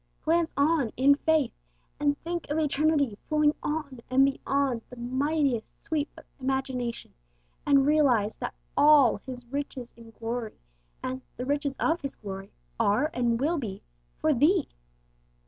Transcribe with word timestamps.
Glance 0.25 0.51
on 0.57 0.89
in 0.97 1.13
faith, 1.13 1.53
and 1.99 2.17
think 2.23 2.49
of 2.49 2.57
eternity 2.57 3.19
flowing 3.29 3.53
on 3.61 3.99
and 4.09 4.09
on 4.17 4.23
beyond 4.25 4.81
the 4.89 4.95
mightiest 4.95 5.83
sweep 5.83 6.09
of 6.17 6.25
imagination, 6.39 7.13
and 7.67 7.85
realize 7.85 8.35
that 8.37 8.55
all 8.75 9.17
'His 9.17 9.45
riches 9.45 9.93
in 9.95 10.09
glory' 10.09 10.59
and 11.03 11.21
'the 11.37 11.45
riches 11.45 11.77
of 11.77 12.01
His 12.01 12.15
glory' 12.15 12.51
are 12.79 13.11
and 13.13 13.39
shall 13.39 13.59
be 13.59 13.83
'for 14.17 14.33
thee!' 14.33 14.69